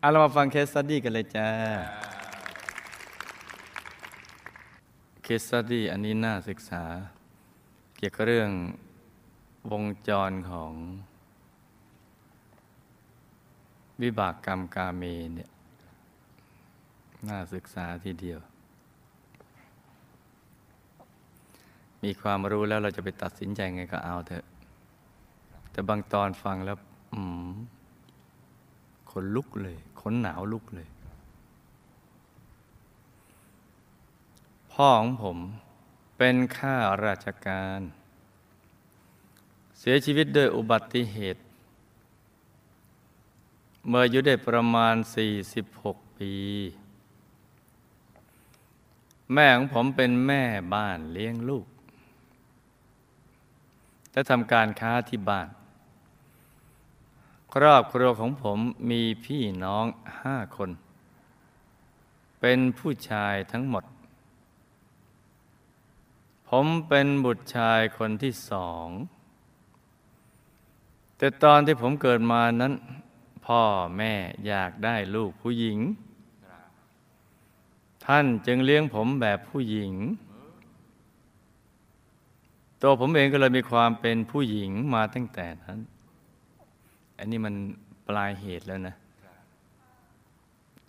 [0.00, 1.48] เอาเรามาฟัง case study กันเลยจ้า
[5.22, 6.82] case study อันนี้น่าศึกษา
[7.96, 8.50] เกี่ยวกับเรื่อง
[9.72, 10.72] วงจรของ
[14.02, 15.02] วิบากกรรมกาเม
[15.34, 15.50] เนี่ย
[17.28, 18.40] น่าศึกษาทีเดียว
[22.02, 24.44] มีความรู้แล้วเราจะไปตัดสินใจไงก็เอาเถอะ
[25.70, 26.76] แต่บางตอนฟังแล้ว
[27.14, 27.50] อืม
[29.10, 30.88] ขนลุกเลย ขนหนาวลุกเลย
[34.72, 35.38] พ่อของผม
[36.16, 37.80] เป็นข้าราชการ
[39.78, 41.42] เสียชีวิตโดยอุบัติเหตุ
[43.88, 44.94] เมื่ออายุได้ประมาณ
[45.56, 46.34] 46 ปี
[49.32, 50.42] แม่ของผมเป็นแม่
[50.74, 51.66] บ้านเลี้ยงลูก
[54.12, 55.48] และทำการค้าที่บ้าน
[57.62, 58.58] รอบครัวของผม
[58.90, 59.86] มีพี่น้อง
[60.22, 60.70] ห้าคน
[62.40, 63.84] เป็นผู้ชายทั้งหมด
[66.48, 68.88] ผมเป็นบุตรชายคนที่สอง
[71.16, 72.72] แต่ตอนที่ผมเกิดมานั้น
[73.46, 73.62] พ่อ
[73.96, 74.14] แม่
[74.46, 75.78] อยากได้ลูกผู้หญิง
[78.04, 79.92] ท่านจึงเลี้ยงผมแบบผู้หญิง
[82.82, 85.78] ตัวผมเองก็เลยมีความเป็นผู้หญิงมาตั้งแต่นั้น
[87.18, 87.54] อันนี้มัน
[88.08, 88.94] ปลายเหตุแล้วนะ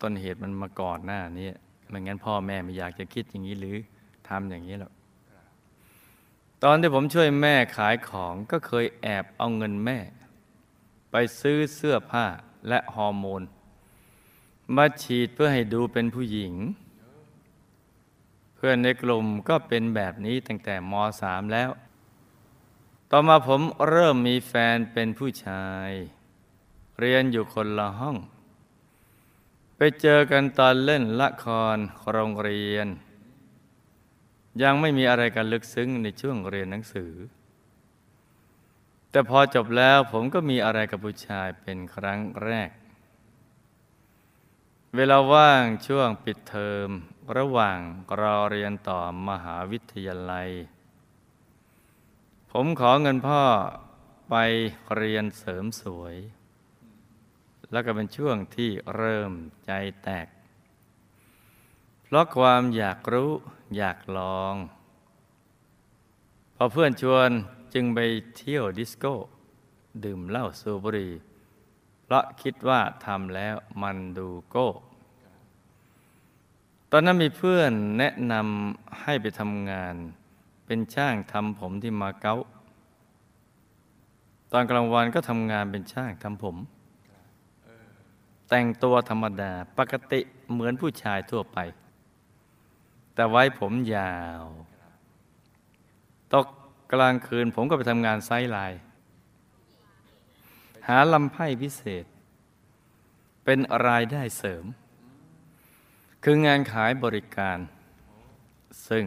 [0.02, 1.50] ต้นเหตุมันมาก่อนหน้านี้
[1.90, 3.78] ไม่งั้นพ่อแม่ไม่อยากจะคิดอย่างนี้หรือ
[4.28, 4.94] ทำอย่างนี้หรอก
[6.64, 10.00] ตอนที่ผมช่วยแม่ขายของก็เคยแอบเอาเงินแม่
[11.12, 12.26] ไปซื้อเสื้อผ้า
[12.68, 13.42] และฮอร์โมน
[14.76, 16.54] มาฉีดเพื่อให้ดูเป็นผู้หญิง
[18.56, 21.70] เพื่อนในกลุ่มก็เป็นแบบนี้ตั้งแต่ม .3 แล้ว
[23.12, 25.90] ต่อมาผมเริ่มมีแฟนเป็นผู้ชาย
[27.00, 28.18] เรียนอยู่คนละห้อง
[29.78, 31.46] ไปเจอกันตอนเล่นละค
[31.76, 31.78] ร
[32.12, 32.88] โรงเรียน
[34.64, 37.14] ยังไม่มีอะไรกันลึกซึ้งในช่วงเรียนหนังสือ
[39.12, 42.70] แต่พอจบแล้วผมก็มีอะไรกับผู้ชายเป็นครั้งแรก
[44.96, 46.90] เวลาว่างช่วงปิดเทอม
[47.38, 47.80] ระหว่าง
[48.20, 50.50] รอเรียนต่อมหาวิทยาลัย
[52.52, 53.44] ผมขอเงินพ่อ
[54.30, 54.36] ไป
[54.96, 56.16] เรียนเสริมสวย
[57.72, 59.32] แล้วก็เป็นช่วงที่เริ่ม
[59.66, 59.72] ใจ
[60.04, 60.28] แตก
[62.04, 63.32] เพราะความอยากรู้
[63.78, 64.56] อยากลอง
[66.56, 67.30] พอเพื่อนชวน
[67.74, 68.00] จึงไป
[68.38, 69.14] เที่ยวดิสโก้
[70.04, 71.12] ดื่มเหล้าสูบบุหรี่
[72.04, 74.68] เพราะคิดว่าทำแล้วมันดูโก้
[76.92, 79.96] ตอนนั้นมีเพื่อนแนะนำให้ไปทำงาน
[80.66, 82.36] เป็นช่างทำผมที่มาเก๊า
[84.52, 86.56] ตอนกลางวันก็ทำงานเป็นช่างทำผม
[88.50, 90.20] แต่งตัวธรรมดาปกติ
[90.52, 91.58] เหมือนผู้ชายทั่วไป
[93.14, 94.44] แต่ไว้ผมยาว
[96.34, 96.48] ตก
[96.94, 98.80] กลางคืนผมก็ไปทำงานไซไลน์
[100.88, 102.06] หาลำไพ่พิเศษ
[103.46, 104.66] เป็นรายได้เสริม
[106.24, 107.58] คืองานขายบริการ
[108.88, 109.04] ซึ่ง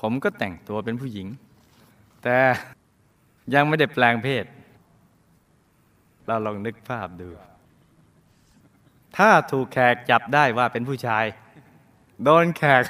[0.00, 1.28] ผมก็แต่งตัวเป็นผู้หญิง
[2.22, 2.38] แต่
[3.54, 4.44] ยังไม่ได้แปลงเพศ
[6.26, 7.28] เราลองนึกภาพดู
[9.16, 11.24] ถ้าถูกแขกจับได้ว่าเป็นผู้ชาย
[12.24, 12.82] โดนแขก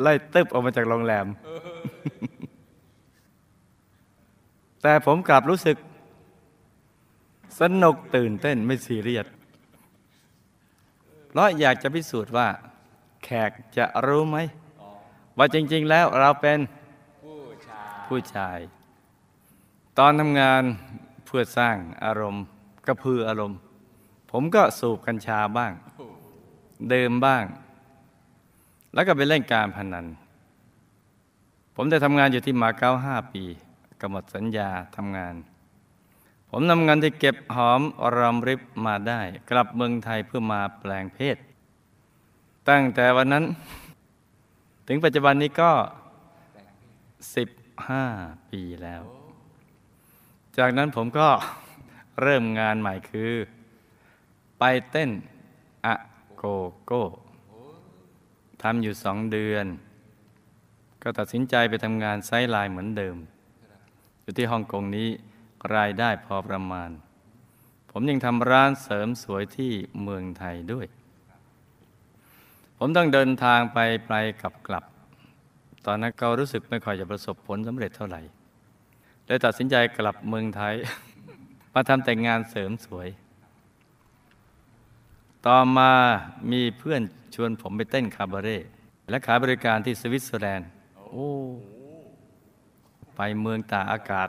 [0.00, 1.26] ไล่ตึบออกมาจากโรงแรม
[4.82, 5.76] แต่ผมกลับรู้สึก
[7.60, 9.26] สนุกตื่นเต้นไม่ซีเรียส
[11.28, 12.48] เพราะอยากจะพิสูจน์ว่า
[13.24, 14.38] แขกจะรู้ไหม
[15.38, 16.58] ว่าจริง ๆ แล้วเราเป็น
[18.08, 18.58] ผู้ชาย
[19.98, 20.62] ตอนทำงาน
[21.26, 22.44] เพื่อสร้างอารมณ์
[22.86, 23.58] กระพืออารมณ์
[24.32, 25.72] ผมก็สูบกัญชาบ้าง
[26.88, 27.44] เดื่มบ้าง
[28.94, 30.06] แล้วก็ไปเล่นการพนัน
[31.74, 33.44] ผมได้ทำงานอยู่ที่มาเก๊าห้าปี
[34.00, 35.34] กำหนดสัญญาทำงาน
[36.50, 37.80] ผมนำเงินที่เก็บหอม
[38.16, 39.20] รอมริบมาได้
[39.50, 41.36] กลับเมืองไทยเพื่อมาแปลงเพศ
[42.68, 43.44] ตั้งแต่วันนั้น
[44.86, 45.72] ถึงปัจจุบันนี้ก็
[47.50, 49.02] 15ปีแล้ว
[50.58, 51.28] จากนั้นผมก็
[52.22, 53.32] เริ่มงานใหม่คือ
[54.64, 55.10] ไปเต้น
[55.86, 55.94] อะ
[56.36, 56.44] โก
[56.84, 57.02] โก้
[58.62, 59.66] ทำอยู่สองเดือน
[61.02, 63.16] ก็ตัดสินใจไปทำงาน sideline เหมือนเดิม
[64.22, 65.08] อยู่ที่ฮ่องกงนี้
[65.74, 66.90] รายได้พอประมาณ
[67.90, 69.72] ผมยังทำร้านเสริมสวยที่
[70.02, 70.86] เมืองไทยด้วย
[72.78, 73.78] ผมต้องเดินทางไป
[74.08, 74.84] ไปกลับกลับ
[75.86, 78.20] ตอนนั้นก็รู้สึกไม่ค่อยจะประสบผลสำเร็จเท่าไหร่
[79.26, 80.74] เลยตัดสินใจกลับเมืองไทย
[81.74, 83.08] มาทำแต่งานเสริมสวย
[85.46, 85.90] ต่อมา
[86.52, 87.02] มีเพื่อน
[87.34, 88.58] ชวนผมไปเต้นคาบาเรต์
[89.10, 90.68] และขายบริการที่สวิตเซอร์แลนด์
[90.98, 91.28] โอ้
[93.14, 94.28] ไปเมืองตากอากาศ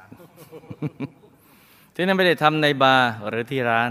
[1.94, 3.89] ที่นั่นไม่ได้ทำในบาร์หรือที่ร้าน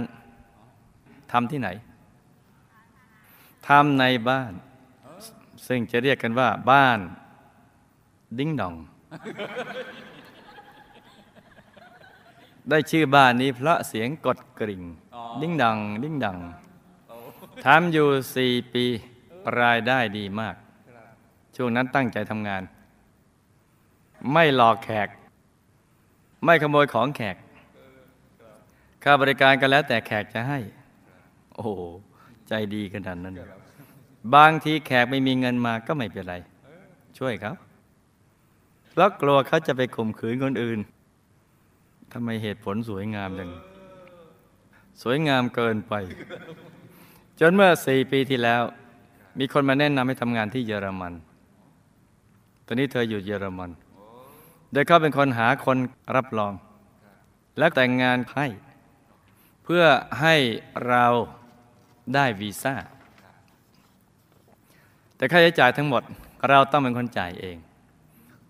[1.32, 1.68] ทำที่ไหน
[3.68, 4.52] ทำในบ้าน
[5.66, 6.98] ซึ่งจะเรียกกันว่า บ้าน
[8.38, 8.74] ดิ้งดอง
[12.68, 14.82] ได้ชื่อบ้านนี้เพราะเสียงกดกริ่ง
[15.40, 16.38] ดิ้งดัง ดิ้งดัง
[17.64, 18.84] ทำอยู่สี่ปี
[19.60, 20.56] รายได้ดีมาก
[21.56, 22.62] ช่วงนั้นตั้งใจทำงาน
[24.32, 25.08] ไม่หลอกแขก
[26.44, 27.36] ไม่ขโมยของแขก
[29.02, 30.58] ค่าบริการก็แล้วแต่แขกจะให้
[31.54, 31.70] โอ้โห
[32.48, 33.34] ใจดีขนาดนั้น
[34.34, 36.34] บางทีแขกไม่มีเงินมาก็ไม่เป็นไร
[37.18, 37.54] ช่วยเขา
[38.90, 40.80] เพราะกลัวเขาจะไปข่มขืนคนอื่น
[42.12, 43.50] ทำไมเหตุผลสวยงามจัง
[45.02, 45.94] สวยงามเกินไป
[47.40, 48.62] จนเมื่อสี่ปีที่แล้ว
[49.38, 51.12] มีคนมาแนะนำให้ทำงานที่เยอรมัน
[52.66, 53.70] ตอนนี้เธออยู่เยอรมัน
[54.72, 55.78] โดยเขาเป็นคนหาคน
[56.16, 56.52] รับรอง
[57.58, 58.46] และแต่งงานให้
[59.64, 59.84] เพื่อ
[60.20, 60.34] ให้
[60.88, 61.06] เรา
[62.14, 62.74] ได้วีซ่า
[65.16, 66.02] แต่ค่าใช้จ่ายทั้งหมด
[66.50, 67.56] เราต้องเป็นคนจ่ายเอง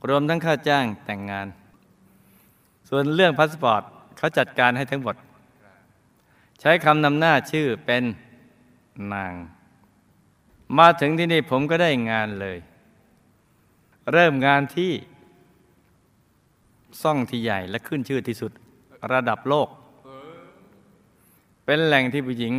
[0.09, 1.47] รวมทั้งค่าจ้างแต่งงาน
[2.89, 3.83] ส่วนเรื่องพาสปอร์ต
[4.19, 5.17] เขาจัดการให้ทั้งหมด
[6.61, 8.03] ใช้คำนำหน้าชื่อเป็น
[9.13, 9.35] นาง
[10.79, 12.59] มาถึงที่นี่ผมก็ได้งานเลย
[14.13, 14.93] เริ่มงานที่
[17.03, 18.53] ซ่องที่ใหญ่และขึ้นชื่อที่สุด
[19.13, 19.69] ระดับโลก
[21.65, 22.55] เป็นแหล่งที่ผู้หญิง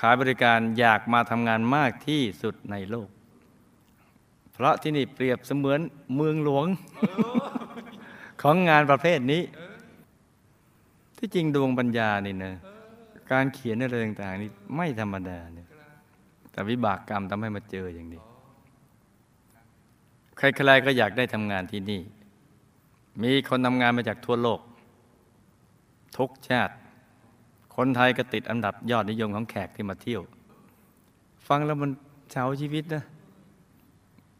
[0.00, 3.08] ขายบริการอยากมาทำงานมากที่สุดในโลก
[4.52, 5.80] เพราะที่นี่เปรียบเสมือน
[6.16, 6.66] เมืองหลวง
[8.42, 9.42] ของงานประเภทนี้
[11.18, 12.52] ที่จริงดวงปัญญานี่นะ
[13.32, 15.68] การเขียนอะไรต่างๆนี่ไม่ธรรมดาเนี่ย
[16.50, 18.22] แต่วิบากกรรมทำให้มาเจออย่างนี้
[20.38, 22.02] ใครๆก็อยากได้ทำงานที่นี่
[23.22, 24.60] มีคนทำงานมาจากทั่วโลก
[26.18, 26.74] ทุกชาติ
[27.76, 30.22] คนไทยก็ติดอันดับยอดนิยมของแขกที่มาเที่ยว
[31.48, 31.90] ฟังแล้วมัน
[32.30, 33.04] เฉาชีวิตนะ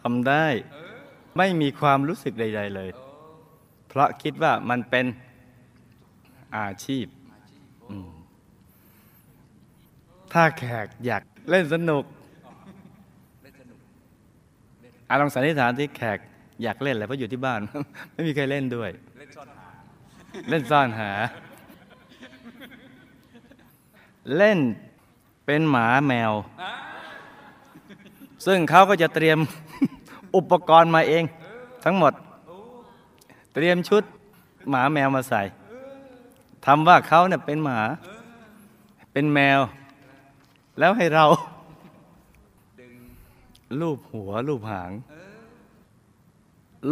[0.00, 0.46] ทำได้
[1.38, 2.90] ไม่มีความรู้สึกใด ๆ เลย
[3.88, 5.06] เพราะคิดว่ามันเป็น
[6.56, 7.06] อาชีพ
[10.32, 12.04] ถ้าแขกอยากเล่นสนุก
[15.12, 16.18] อาลองสันนิษฐานที่แขก
[16.62, 17.60] อยากเล่นอะไรเพราะอยู่ที่บ้าน
[18.12, 21.10] ไม่มีใครเล่นด้วยเล่นซ่อนหา
[24.36, 24.58] เล่น
[25.46, 26.32] เป็นหมาแมว
[28.46, 29.38] ซึ่งเขาก็จะเตรียม
[30.36, 31.24] อุปกรณ์มาเอง
[31.84, 32.12] ทั้งหมด
[33.54, 34.02] เตรียมชุด
[34.70, 35.42] หมาแมวมาใส่
[36.66, 37.80] ทำว่าเขาเนี่ยเป็นหมา
[39.12, 39.60] เป็นแมว
[40.78, 41.26] แล้วให้เรา
[43.80, 44.90] ลูบหัวลูบหาง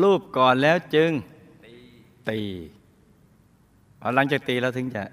[0.03, 1.11] ลูบก่อนแล้วจึง
[2.29, 2.41] ตี
[4.01, 5.05] พอหลังจากตีแล้วถึงจะ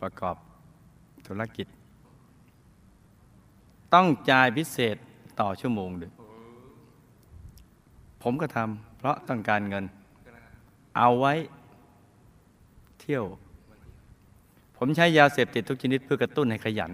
[0.00, 0.36] ประกอบ
[1.26, 1.66] ธุรกิจ
[3.94, 4.96] ต้องจ่ายพิเศษ
[5.40, 6.12] ต่อชั่วโมงด้วย
[8.22, 9.84] ผมก็ทำเพราะต้องการเงิน
[10.96, 11.34] เอาไว้
[13.00, 13.24] เที่ยว
[14.76, 16.92] ผมใช้ยาเสพติดทุกชนิดเพื่อกระตุ้นให้ขยัน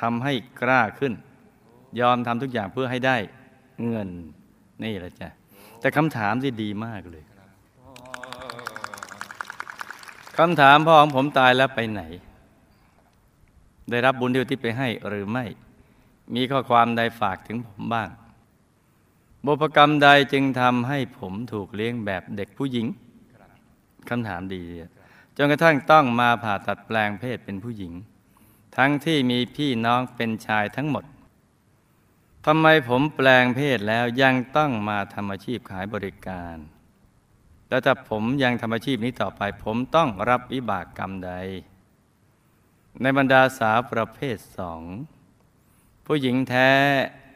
[0.00, 1.12] ทำให้กล้าขึ้น
[2.00, 3.16] ยอมทำทุกอย่างเพื่อให้ได้
[3.88, 4.08] เงิน
[4.84, 5.28] นี่แหละจ้ะ
[5.80, 7.24] แต่คำถามที่ดีมากเลย
[10.38, 12.02] คำถามพ่อของผมตายแล้วไปไหน
[13.90, 15.44] ได้รับบุญที่อุทิศไปให้หรือไม่
[16.34, 18.08] มีข้อความใดฝากถึงผมบ้าง
[19.44, 22.86] บุพกรรมใดจึงทำให้ผมถูกเลี้ยงแบบเด็กผู้หญิง
[24.08, 24.62] คำถามดี
[25.36, 27.92] จนกระทั่งต้องมาผ่าตัดแปลงเพศเป็นผู้หญิง
[28.76, 31.04] ทั้งที่มีพี่น้องเป็นชายทั้งหมด
[32.46, 36.56] ทำไมผมแปลงเพศแล้วยังต้องมาทำอาชีพขายบริการ
[37.68, 41.32] แล้วถ้าผมยังทำอาชีพนี้ต่อไป ผมต้องรับวิบากกรรมใด
[43.02, 44.82] ในบรรดาสาวประเภทสอง
[46.06, 46.70] ผู้หญิงแท้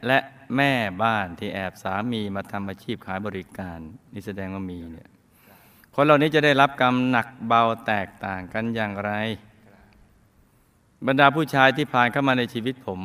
[0.07, 0.19] และ
[0.55, 0.71] แม่
[1.03, 3.79] บ้านที่แอบสามีมาทำอาชีพขายบริการ
[4.13, 5.09] นี่แสดงว่ามีเนี่ย
[5.95, 9.11] คนเหล่านี้จะได้รับกรรมหนักเบาแตกต่างกันอย่างไร
[11.07, 13.01] บรรดาผู้ชายที่ผ่านเข้ามาในชีวิตผม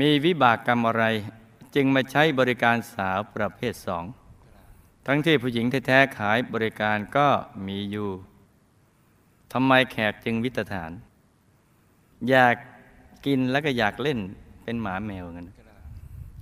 [0.00, 1.04] มีวิบากกรรมอะไร
[1.74, 4.04] จึงมาใช้บริการสาวประเภทสอง
[5.06, 7.28] ทั้งที่ผู้หญิงแท้ๆขายบริการก็
[7.66, 8.08] มีอยู่
[9.52, 10.92] ทำไมแขกจึงวิตฐาน
[12.28, 12.54] อยาก
[13.26, 14.18] กินแล้วก็อยากเล่น
[14.64, 15.46] เป็นหมาแมวกัน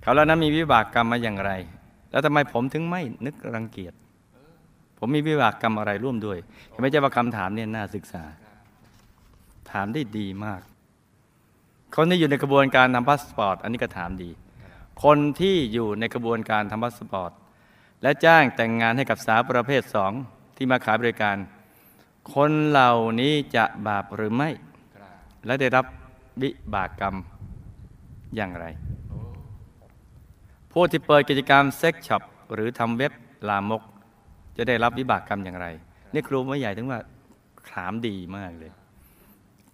[0.03, 1.51] เขาแล้วนั้นมีวิบากกรรมมาอย่างไร
[2.11, 3.95] แล้วทำไมผมถึงไม่นึกรังเกียจ
[4.99, 6.39] ผมมีวิบากกรรมอะไรร่วมด้วย
[6.81, 8.23] ไม่ใช่ว่าคำถามเนี่ยน่าศึกษา
[9.71, 10.61] ถามได้ดีมาก
[11.97, 14.31] คนที่อยู่ในกระบวนการทำพาสปอร์ตอันนี้ก็ถามดี
[15.05, 17.33] คนที่อยู่ในกระบวนการทำพาสปอร์ต
[18.03, 20.13] และจ้างแต่งงานให้กับสาวประเภทสอง
[20.57, 21.37] ที่มาขายบริการ
[22.35, 24.51] คนเหล่านี้จะบาปหรือไม่
[25.47, 25.85] และได้รับ
[26.43, 27.17] วิบากกรรม
[28.37, 28.67] อย่างไร
[30.73, 32.23] ผู้ที่เปิดกิจการ sex shop
[32.55, 33.13] หรือทำเว็บ
[33.49, 33.83] ลามก
[34.57, 35.67] จะได้รับวิบากกรรมอย่างไร
[36.13, 37.01] นี่ครูไม่ใหญ่ถึงว่า
[37.73, 38.73] ถามดีมากเลย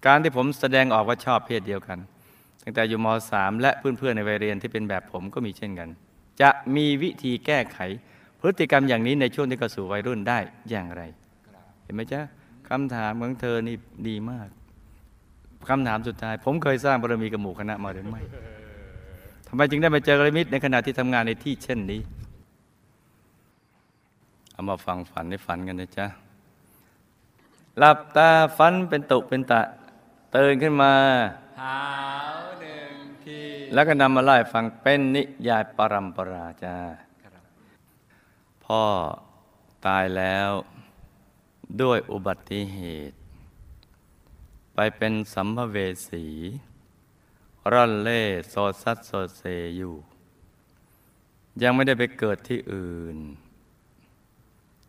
[0.05, 1.99] การที่ผมแสดงออกว่าชอบเพศเดียวกัน
[2.63, 5.89] ตั้งแต่อยู่ม .3 และเพื่อนๆในวัยเรียนที่เป็นแบบผมก็มีเช่นกัน
[6.41, 7.79] จะมีวิธีแก้ไข
[8.39, 10.39] พฤติกรรมอย่างนี้ในช่วงที่เข้าสู่วัยรุ่นได้
[10.69, 11.01] อย่างไร
[11.83, 12.21] เห็นไหมจ๊ะ
[12.69, 13.75] คำถามของเธอนี่
[14.07, 14.49] ดีมาก
[15.69, 18.21] คำถามสุดท้าย ผมเคยสร้างบารมีกับหมู่คณะมาหรือไม่
[19.47, 22.01] ทำไมจึงได้มาเจอกระมิตรในขณะที่ทำงานในที่เช่นนี้
[24.53, 26.05] เอามาฟังฝันในฝันกันนะจ๊ะ
[27.77, 29.61] หลับตาฝันเป็นตุเป็นตะ
[30.35, 30.93] ตื่นขึ้นมา
[31.61, 31.79] หา
[32.37, 32.93] วหนึ่ง
[33.25, 33.41] ที
[33.73, 36.77] แล้วก็นำมาไล่ฟังเป็นนิยายปรัมปราจ้า
[37.21, 37.43] ครับ
[38.65, 38.83] พ่อ
[39.85, 40.49] ตายแล้ว
[41.81, 43.17] ด้วยอุบัติเหตุ
[44.73, 45.77] ไปเป็นสัมภเว
[46.09, 46.25] สี
[47.71, 49.43] ร่อนเล่โซซัดโซเซ
[49.77, 49.95] อยู่
[51.61, 53.17] ยังไม่ได้ไปเกิดที่อื่น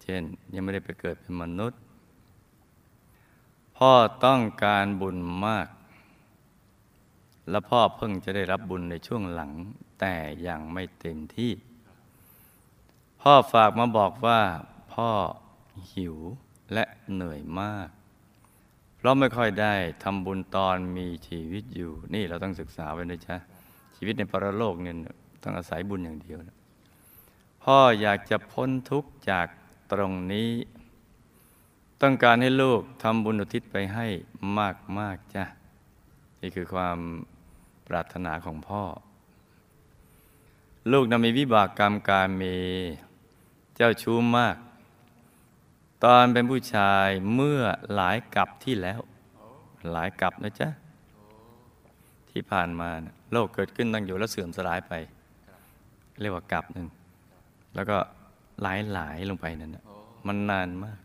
[0.03, 0.23] เช่น
[0.55, 1.81] ยังไม่ได้ไปเกิดเป็นมนุษย์
[3.85, 3.95] พ่อ
[4.27, 5.69] ต้องการบุญมาก
[7.51, 9.53] และพ่อเพิ่งจะได้รับบุญในช่วงหลัง
[10.01, 10.15] แต่
[10.49, 11.53] ยังไม่เต็มที่
[13.23, 14.41] พ่อฝากมาบอกว่า
[14.95, 15.11] พ่อ
[15.95, 16.17] หิว
[16.73, 17.89] และเหนื่อยมาก
[18.97, 23.37] เพราะไม่ค่อยได้ทำบุญตอนมีชีวิตอยู่ นี่เราต้องศึกษาไว้นะจ๊ะ
[23.97, 24.97] ชีวิตในปรโลกเนี่ย
[25.43, 26.57] ต้องอาศัยบุญอย่างเดียวนะ
[27.65, 29.47] พ่ออยากจะพ้นทุกข์จาก
[29.93, 30.51] ตรงนี้
[32.03, 34.07] ต้องการให้ลูกทำบุญอุทิศไปให้
[34.99, 35.45] มากๆจ้ะ
[36.41, 36.99] นี่คือความ
[37.87, 38.83] ปรารถนาของพ่อ
[40.93, 42.43] ลูกนำมีวิบากกรรมการเม
[43.77, 44.57] เจ้าชู้มาก
[46.05, 47.61] ตอนเป็นผู้ชายเมื่อ
[47.95, 49.01] หลายกับที่แล้ว
[49.91, 50.69] หลายกับนะจ๊ะ
[52.31, 54.93] ที่ผ่านมานะโลกเกิดขึ้นตั้งอยู่แล้วเสื่อมสลายไป
[56.21, 56.87] เรียกว่ากับหนึ่ง
[57.75, 57.99] แล้วก็
[58.63, 59.85] หลายหลายลงไปนั่นนะ
[60.27, 60.99] มันนานมาก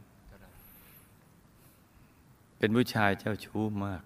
[2.65, 4.03] เป็นผู้ชายเจ้าชู้มาก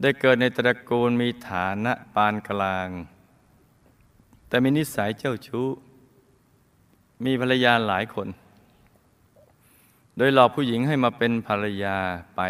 [0.00, 2.88] ได้เกิดในตระกูลมีฐานะปานกลาง
[4.48, 5.66] แต่มีนิสัยเจ้าชู้
[7.24, 8.28] มีภรรยาหลายคน
[10.16, 11.96] โดยหลอกผู้หญิงให้มาเป็นภรรยา
[12.36, 12.40] ไป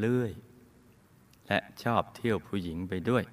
[0.00, 3.24] เรื่อยๆ และชอบเที่ยวผู้หญิงไปด้วย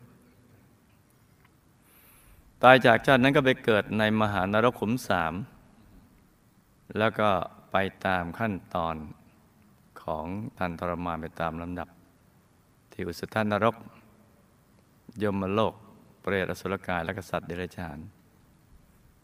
[2.63, 5.34] ตายจากชาตินั้นก็ไปเกิดในมหานรกขุมสาม
[6.98, 7.30] แล้วก็
[7.72, 7.75] ไป
[8.06, 8.98] ตามขั้นตอน
[10.07, 11.89] ของทันทรมานไปตามลำดับ
[12.91, 13.75] ที่อุสธานรก
[15.23, 15.73] ยมโลก
[16.21, 17.97] เปรตอสุรกายและกษัตริย์เดรัจฉาน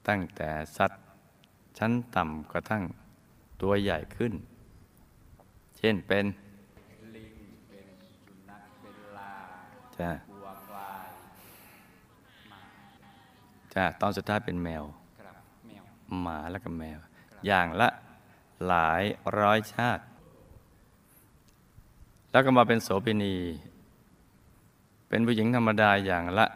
[0.07, 1.01] ตั้งแต่สัตว์
[1.77, 2.83] ชั้นต่ำกระทั่ง
[3.61, 4.33] ตัวใหญ่ขึ้น
[5.77, 6.25] เช่นเป็น
[7.15, 7.35] ลิง
[7.67, 7.87] เป็น
[8.23, 9.33] สุนัขเป็นลา
[9.97, 11.07] จ้าบัวควาย
[12.49, 12.61] หมา
[13.73, 14.83] จ้าตอนสุดท้ายเป็นแมว
[15.19, 15.35] ครับ
[15.67, 15.83] แมว
[16.21, 16.99] หมาแล้วก็แมว
[17.47, 17.89] อย่างละ
[18.67, 19.03] หลาย
[19.39, 20.03] ร้อยชาติ
[22.33, 23.35] แล้วก็มาเป็นโสเภณี
[25.09, 26.47] เป็นผู้หญิงธรรมดาอย่างละ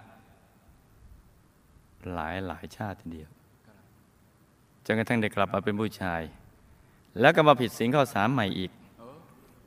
[2.14, 3.30] หลายหลายชาติเดียว
[4.86, 6.22] จนกระทั่งได้กลับมาเป็นผู้ชาย
[7.20, 8.72] แล้วก็มาผิดศีลข้อสามใหม่อีก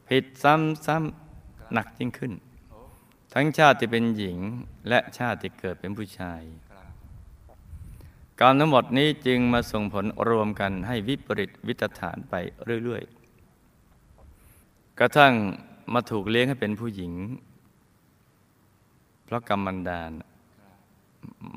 [0.08, 2.32] ผิดซ้ำๆหนักยิ่งขึ้น
[3.34, 4.38] ทั้งชาติที่เป็นหญิง
[4.88, 6.40] และชาติที่เกิดเป็นผู้ชาย
[8.40, 12.34] กรรมทั้งหมดนี้จึงมาส่งผลรวมกันให้วิปริตวิตฐานไป
[12.84, 13.02] เรื่อย
[14.00, 15.34] ๆ กระทั่ง
[15.92, 17.12] มาถูกเลี้ยงให้เป็นผู้หญิง
[19.24, 20.10] เพราะกรรมบันดาล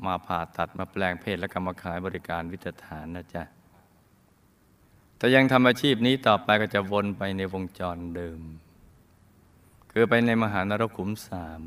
[0.06, 3.42] มาผ่าตัดมาแปลงเพศและกรรมาขายบริการวิตฐานนะจ๊ะ
[5.16, 8.40] แต่ยังทำอาชีพนี้ต่อไปก็จะวนไปในวงจรเดิม
[9.90, 11.62] คือไปในมหานรกขุมสาม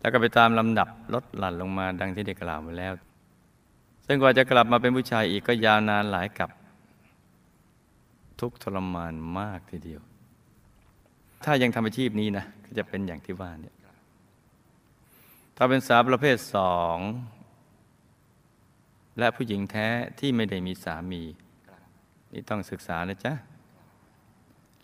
[0.00, 2.92] แล้วก็ไปตามลำดับลดหลั่นลงมาดังที่ได้กล่าวมาแล้ว
[4.06, 6.50] ซึ่งกว่าจะกลับมาเป็นผู้ชายอีกก็ยาวนานหลายกับ
[8.40, 10.02] ทุกทรมานมากทีเดียว
[11.44, 13.76] ถ้ายังทำอาชีพนี้นะก็จะเป็นอย่างที่ว่าเนี่ย
[15.56, 16.98] ถ้าเป็นสาวประเภทสอง
[19.18, 21.22] และผู้หญิงแท้ที่ไม่ได้มีสามี
[22.32, 23.32] นี่ต้องศึกษานะจ๊ะ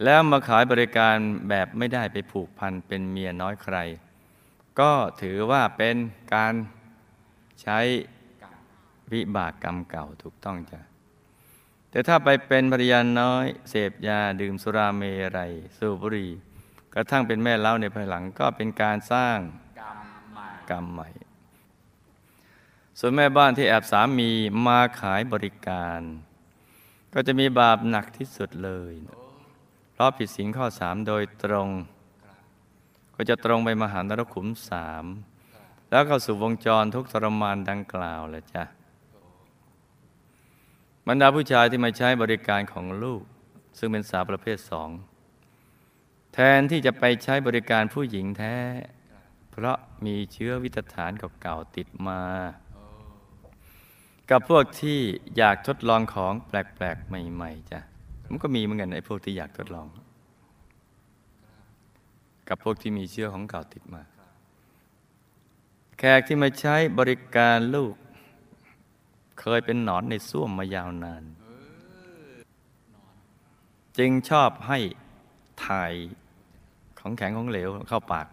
[0.04, 1.16] แล้วมาขายบริการ
[1.48, 3.76] แบบไม่ได้ไปผูกพันเป็นเมียน้อยใคร
[4.80, 4.92] ก็
[5.22, 5.96] ถือว่าเป็น
[6.34, 6.54] การ
[7.62, 7.78] ใช้
[9.12, 10.80] วิบากกรรมเก่าถูกต้องจ้ะ
[11.94, 15.02] แต่ถ้าไปเป็นภรรยาน้อย เสพยาดื่มสุราเม
[15.36, 16.30] รัย สูบบุหรี่
[16.94, 19.38] กระทั่งเป็นแม่เล้าในภายหลังก็เป็นการสร้าง
[19.80, 19.96] กรรม
[20.32, 21.08] ใหม่กรรมใหม่
[22.98, 24.30] ส่วนแม่บ้านที่แอบสามี
[24.66, 26.00] มาขายบริการ
[27.14, 28.94] ก็จะมีบาปหนักที่สุดเลย
[29.92, 31.68] เพราะผิดศีลข้อสามโดยตรง
[33.14, 35.04] ก็จะตรงไปมหานรกขุมสาม
[35.90, 38.64] แล้วเข้าสู่วงจรทุกทรมานดังกล่าวแหละจ้ะ
[41.08, 43.22] บรรดาผู้ชายที่มาใช้บริการของลูก
[43.78, 44.90] ซึ่งเป็นสาวประเภทสอง
[46.34, 48.56] แทนที่จะไปใช้บริการผู้หญิงแท้
[49.50, 52.22] เพราะมีเชื้อวิตฐานเก่าๆติดมา
[54.30, 54.98] กับพวกที่
[55.36, 57.80] อยากทดลองของแปลกๆ ใหม่ๆจ้ะ
[58.30, 59.86] มันก็มีเหมือนกันไอ้พวกที่อยากทดลอง
[62.48, 64.02] กับพวกที่มีเชื้อของเก่าติดมา
[65.98, 67.94] แขกที่มาใช้บริการลูก
[69.40, 71.24] เคยเป็นหนอนในส้วมมายาวนาน
[73.98, 74.78] จึงชอบให้
[75.66, 75.92] ถ่าย
[76.98, 78.26] ของแข็งของเหลวเข้าปาก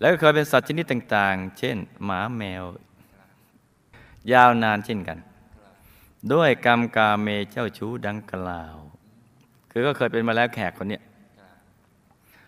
[0.00, 2.64] แล้วก็เคยเป็นสัตว์ชนิดต่าง ๆ เช่น หมาแมว
[4.32, 5.18] ยาวนานเช่นกัน
[6.32, 8.76] ด้วยกรรมกาเมเจ้าชู้ดังกล่าว
[9.70, 11.02] คือก็เคยเป็นมาแล้วแขกคนเนี้ย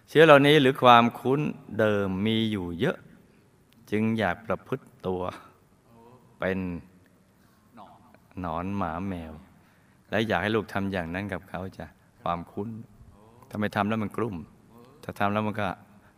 [0.08, 1.40] เชื้อเหล่านี้หรือความคุ้น
[1.78, 2.96] เดิมมีอยู่เยอะ
[3.90, 5.22] จึงอยากประพฤติตัว
[6.38, 6.58] เป็น
[8.40, 9.32] หนอนหมาแมว
[10.10, 11.86] และอยากให้ลูกทำอย่างนั้นกับเขาจะ
[12.22, 12.68] ความคุ้น
[13.48, 14.36] ถ้าไม่ทำแล้วมันกลุ้ม
[15.02, 15.68] ถ้าทำแล้วมันก็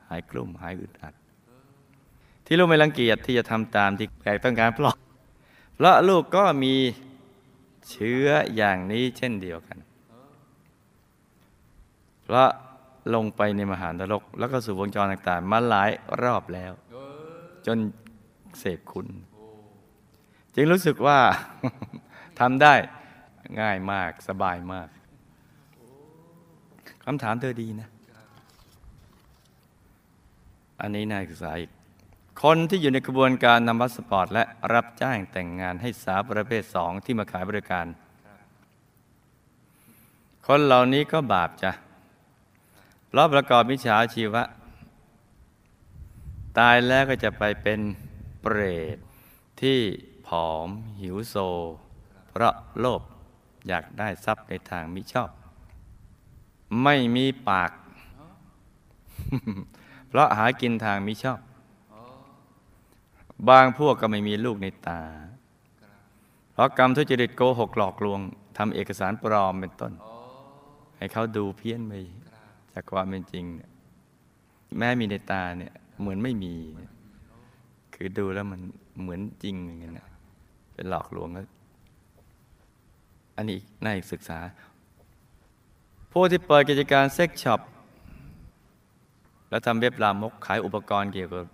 [0.09, 1.14] หายกลุ้มหายอึดอัด
[2.46, 4.96] ที่ลูกไม่รังเกียจที่จะทำตามที่แขกต้องการเพราะ
[5.74, 6.74] เพราะลูกก็มี
[7.90, 9.79] เชื้ออย่างนี้เช่นเดียวกัน
[12.22, 12.48] เพราะ
[13.14, 15.90] ลงไปในมหานรก แล้วก็สู่วงจรต่างๆ มาหลาย
[16.22, 16.72] รอบแล้ว
[17.66, 17.79] จน
[18.59, 19.09] เสพคุณ
[20.55, 21.18] จึงรู้สึกว่า
[22.40, 22.75] ทำได้
[23.61, 24.88] ง่ายมากสบายมาก
[27.05, 27.88] คำถามเธอดีนะ
[30.81, 31.70] อันนี้น่าศึกษาอีก
[32.42, 37.87] คนที่อยู่ในกระบวนการทำพาสปอร์ต และรับจ้างแต่งงานให้สาวประเภทสองที่มาขายบริการ
[40.47, 41.72] คนเหล่านี้ก็บาปจ้ะเพ
[43.16, 44.42] ราะประกอบมิจฉาชีวะ
[46.59, 47.81] ตายแล้วก็จะไปเป็น
[48.40, 48.59] เปร
[48.94, 48.97] ต
[49.62, 49.79] ที่
[50.27, 50.68] ผอม
[51.01, 51.37] หิวโซ
[52.35, 53.03] เพราะโลภ
[53.68, 55.31] อยากได้ทรัพย์ในทางมิชอบ
[56.83, 57.70] ไม่มีปาก
[60.09, 61.40] เพราะหากินทางมิชอบ
[63.49, 65.03] บางพวกก็ไม่มีลูกในตา
[66.53, 68.20] เพราะกรรมทุจริตโกหกหลอกลวง
[68.59, 69.92] ทำเอกสารปลอมเป็นต้น
[70.97, 71.92] ให้เขาดูเพี้ยนไป
[72.73, 73.70] จากความเป็นจริงเนี่ย
[74.79, 76.55] แม้มีในตาเนี่ยเหมือนไม่มี
[77.94, 78.61] คือดูแล้วมัน
[79.01, 80.09] เหมือนจริงอย่างเงี้ย
[80.75, 81.42] เป็นหลอกลวงก็
[83.37, 84.38] อันนี้น่าอีกศึกษา
[86.12, 87.61] ผู้ที่เปิดกิจการ sex shop
[89.51, 91.47] แล้วทำเว็บลามกขายอุปกรณ์เกี่ยวกับ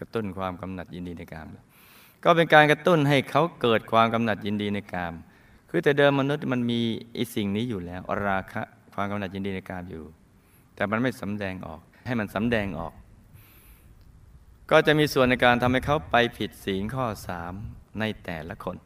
[0.00, 1.46] กระตุ้นความกำหนัดยินดีในกาม
[2.24, 5.14] ก็เป็นการกระตุ้นให้เขาเกิดความกำหนัดยินดีในกาม
[5.70, 6.80] คือแต่เดิมมนุษย์มันมี
[7.14, 8.62] ไอ้สิ่งนี้อยู่แล้วราคะ
[8.94, 10.04] ความกำหนัดยินดีในกามอยู่
[10.74, 12.92] แต่มันไม่สำแดงออก ให้มันสำแดงออก
[14.70, 17.52] ก็จะมีส่วนในการทำให้เขาไปผิดศีลข้อสาม
[18.00, 18.76] ในแต่ละคน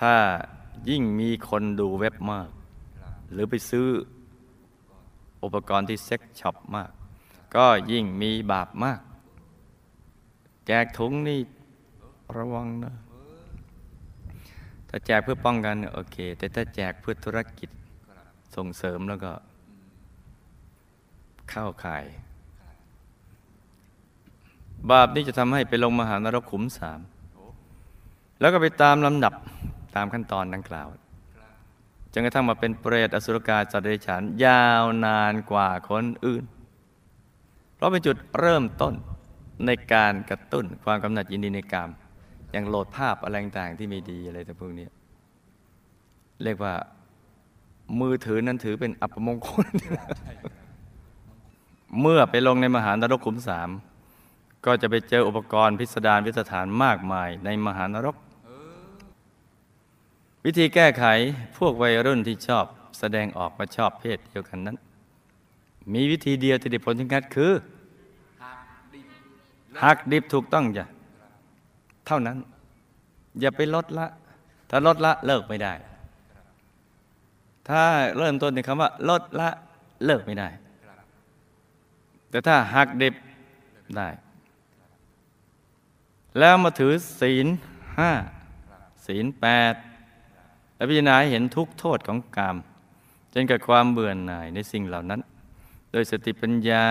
[0.00, 0.14] ถ้า
[0.90, 2.48] ยิ่งมีคนดูเว็บมาก
[3.32, 3.86] หรือไปซื้อ
[5.42, 6.90] อุปกรณ์ที่เซ็กช็อปมาก
[7.56, 9.00] ก็ยิ่งมีบาปมาก
[10.66, 11.40] แจกถุงนี่
[12.36, 12.94] ระวังนะ
[14.88, 17.70] ถ้าแจกเพื่อป้องกันโอเค แต่ถ้าแจกเพื่อธุรกิจ
[18.56, 19.32] ส่งเสริมแล้วก็
[21.50, 22.04] เข้าข่าย
[24.90, 27.00] บาปนี้จะทำให้ไปลงมหานรกขุมสาม
[28.40, 29.34] แล้วก็ไปตามลำดับ
[29.96, 30.88] ตามขั้นตอนดังกล่าว
[32.12, 36.44] จนกระทั่งมาเป็นเปรตอสุรกายสัตว์เดรัจฉานยาวนานกว่าคนอื่น
[37.74, 38.94] เพราะเป็นจุดเริ่มต้น
[39.66, 41.90] ในการกระตุ้นความกำหนัดยินดีในกาม
[42.52, 44.86] อย่างโหลดภาพอะไรต่างๆที่ไม่ดีอะไรแต่พวกนี้
[46.42, 46.74] เรียกว่า
[48.00, 49.66] มือถือนั้นถือเป็นอัปมงคล
[52.00, 53.70] เมื่อไปลงในมหานรกขุมสาม
[54.66, 58.16] ก็จะไปเจออุปกรณ์พิสดารวิสถานมากมายในมหานรก
[60.44, 61.04] วิธีแก้ไข
[61.58, 62.64] พวกวัยรุ่นที่ชอบ
[62.98, 64.76] แสดงออกมาชอบเพศเดียวกันนั้น
[65.92, 67.52] มีวิธีเดียวที่ได้ผลถึงกัดคือ
[69.82, 70.84] หักดิบถูกต้องจ้ะ
[72.06, 72.36] เท่านั้น
[73.40, 74.06] อย่าไปลดละ
[74.70, 75.72] ถ้าลดละเลิกไม่ได้
[77.68, 77.82] ถ้า
[78.18, 79.48] เริ่มต้นในคำว่า ลดละ
[80.04, 80.48] เลิกไม่ได้
[82.30, 83.14] แต่ถ้าหักดิบ
[83.96, 84.08] ได้
[86.38, 87.46] แล้วมาถือศีล
[87.98, 88.12] ห้า
[89.06, 89.74] ศีลแปด
[90.84, 92.56] และพิจารณาเห็นทุกโทษของกรรม
[93.32, 95.20] จนเกิดความเบื่อหน่ายในสิ่งเหล่านั้น
[95.92, 96.84] โดยสติปัญญา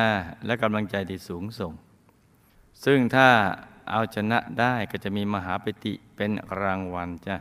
[0.46, 1.74] และกำลังใจที่สูงส่ง
[2.86, 3.28] ซึ่งถ้า
[3.92, 7.36] เอาชนะได้ก็จะมีมหาปิติเป็นรางวัลจ้ะ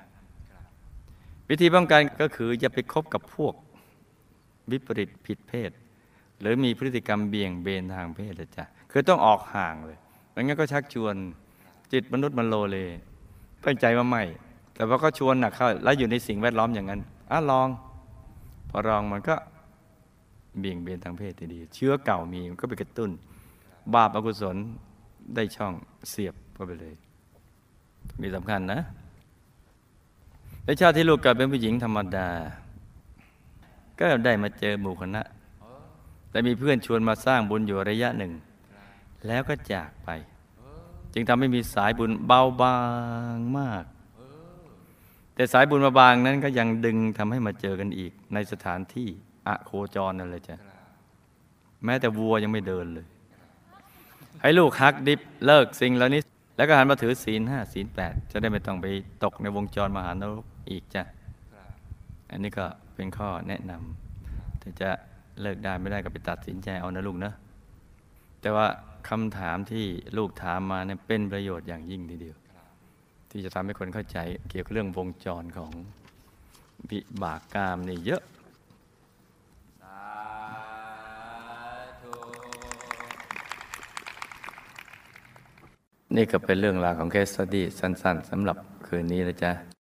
[1.48, 3.54] วิธีป้องกันก็คืออย่าไปคบกับพวก
[4.70, 5.70] วิปริตผิดเพศ
[6.40, 9.98] หรือมีพฤติกรรมเบี่ยงเบนทางเพศจ้ะคือต้องออกห่างเลย
[10.30, 11.14] ไม่งั้นก็ชักชวน
[11.92, 12.76] จิตมนุษย์มันโลเล
[13.64, 14.24] ตั้งใจว่าไม่
[14.74, 17.68] แต่ว่าก็ชวนหนักเข้าแล้วอยู่ในสิ่งแวดล้อมอย่างนั้นอะลอง
[18.70, 19.36] พอลองมันก็
[20.58, 23.10] เบี่ยงเบนทางเพศดีเชื้อเก่ามีมันก็ไปกระตุ้น
[23.94, 24.56] บาปอกุศล
[25.34, 25.72] ได้ช่อง
[26.10, 26.94] เสียบเข้าไปเลย
[28.22, 28.80] มีสำคัญนะ
[30.64, 32.28] ในชาติที่ลูกเกิดเป็นผู้หญิงธรรมดา
[33.98, 35.22] ก็ได้มาเจอหมู่คณะ
[36.30, 38.32] แต่มีเพื่อนชวนมาสร้างบุญอยู่ระยะหนึ่ง
[39.26, 40.08] แล้วก็จากไป
[41.14, 42.76] จึงทำให้มีสายบุญเบาบา
[43.36, 43.84] งมาก
[45.34, 49.08] แต่สายบุญมาบางนั้นก็ยังดึงทำให้มาเจอกันอีก ในสถานที่
[49.46, 50.56] อะโคจรนั่นเลยจ้ะ
[51.84, 53.06] แม้แต่วัวยังไม่เดินเลย
[54.42, 56.22] ให้ลูกฮักดิบเลิกสิ่งเหล่านี้
[56.56, 58.86] แล้วก็หันมาถือศีลห้าศีลแปดจะได้ไม่ต้องไป
[59.24, 61.02] ตกในวงจรมหานรกอีกจ้ะ
[62.30, 64.90] อันนี้ก็เป็นข้อแนะนำแต่จะ
[65.40, 67.32] เลิกได้ไม่ได้ก็ไปตัดสินใจเอานะลูกนะ
[68.40, 68.66] แต่ว่า
[69.08, 72.36] คำถามที่ลูกถามมาเนี่ยเป็นประโยชน์อย่างยิ่งทีเดียว
[73.34, 74.18] ที่จะทำให้คนเข้าใจ
[74.48, 75.72] เกี่ยวกับเรื่องวงจรของ
[76.90, 78.22] วิบากกรรมนี่เยอะ
[86.16, 89.71] นี่ก็เป็นเรื่องราวของเคสสตี้สั้น ๆสำหรับคืนนี้นะจ๊ะ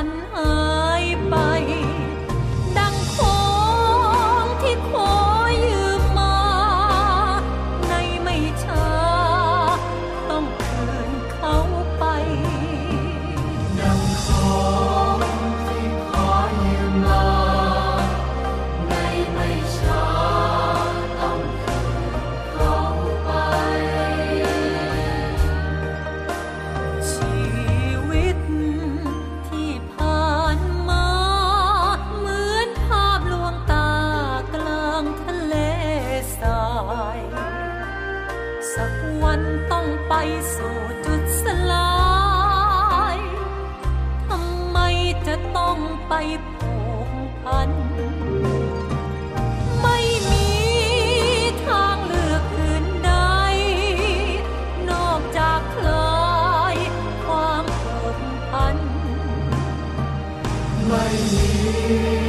[0.00, 0.69] พลั
[46.12, 46.18] ไป
[46.56, 46.74] ผู
[47.08, 47.10] ก
[47.44, 47.70] พัน
[49.80, 49.98] ไม่
[50.30, 50.50] มี
[51.64, 53.12] ทางเลือกอื่นใด
[54.90, 56.76] นอกจากคลาย
[57.24, 58.18] ความผูก
[58.50, 58.76] พัน
[60.86, 62.19] ไม่มี